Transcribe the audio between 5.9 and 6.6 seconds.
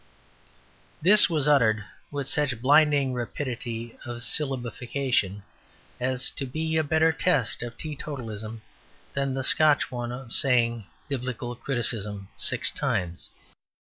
as to